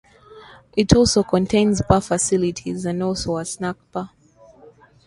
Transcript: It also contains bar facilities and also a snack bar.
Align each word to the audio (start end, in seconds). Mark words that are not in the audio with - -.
It 0.75 0.95
also 0.95 1.21
contains 1.21 1.83
bar 1.87 2.01
facilities 2.01 2.85
and 2.85 3.03
also 3.03 3.37
a 3.37 3.45
snack 3.45 3.75
bar. 3.91 4.09